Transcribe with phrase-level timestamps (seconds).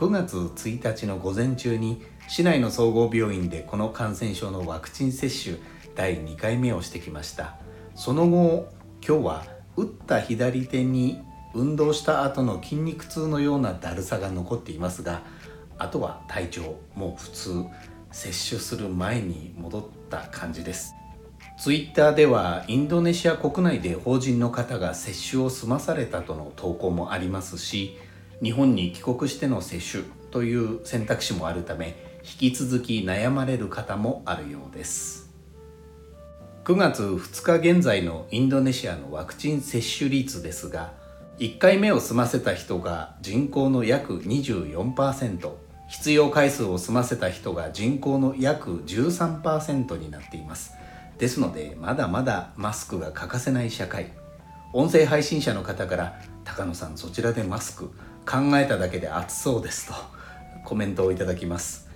[0.00, 5.58] 9月1日の午前中に市内の総合病院でこの感染症のワクチン接種
[5.94, 7.56] 第2回目をしてきました。
[7.94, 8.70] その後
[9.06, 9.44] 今日は
[9.76, 11.20] 打った左手に
[11.52, 15.20] 運動した後の筋肉痛のようなだるさが残っていますが
[15.76, 17.64] あとは体調もう普通
[18.10, 20.94] 接種する前に戻った感じです。
[21.58, 27.98] ツイッターではインドネシア国内で法人の方が接種を済まされたとの投稿もありますし
[28.42, 35.30] 日本に帰国しての接種という選択肢もあるため引き続き悩まれる方もあるようです。
[36.64, 40.92] 9月2日現在のインドネシアのワクチン接種率ですが
[41.38, 45.50] 1回目を済ませた人が人口の約24%
[45.88, 50.74] 必要回数を済ませた人が人口の約13%になっています。
[51.18, 54.19] ですのでまだまだマスクが欠かせない社会。
[54.72, 57.88] 音声配信者の方から高野さんそちらでマスク
[58.24, 59.94] 考えただけで暑そうですと
[60.64, 61.88] コメントをいただきます。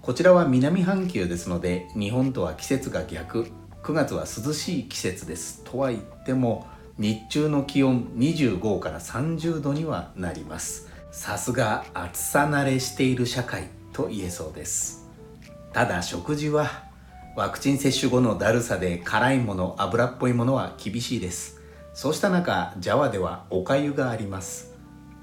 [0.00, 3.48] こちらは南半球ですので日本とは季節が逆
[3.82, 6.66] 9月は涼しい季節ですとは言っても
[6.98, 10.88] 日中の気温25から30度にはなります。
[11.10, 15.06] さすが暑さ慣れしている社会と言えそうです。
[15.74, 16.84] ただ食事は
[17.36, 21.61] ワクチン接種後のだるさで辛いもの油っぽいものは厳しいです。
[21.94, 24.74] そうした中ジャワではおかゆがあります。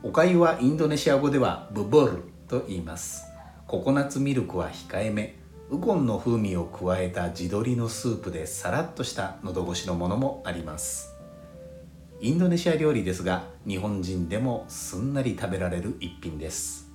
[0.04, 3.24] おかゆはインドネシア語ではブボルと言います。
[3.66, 5.36] ココナッツミルクは控えめ。
[5.72, 11.16] ウコンの風味を加えた地鶏のスープでさらっとした喉越しのものもあります。
[12.22, 16.92] インドネシア料理ですが日本人でもすんなり食べられる一品です。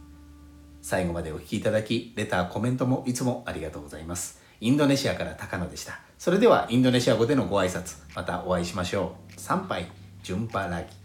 [0.82, 4.43] 最後までお聴きいただきレターコメントもいつもありがとうございます。
[4.64, 6.00] インドネシアから高野でした。
[6.16, 9.38] それではインドネシア語でのご挨拶またお会いしましょう。
[9.38, 9.86] 参拝
[10.22, 11.03] 順パラギ。